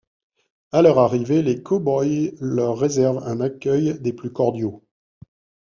[0.71, 4.83] À leur arrivée, les cowboys leur réservent un accueil des plus cordiaux.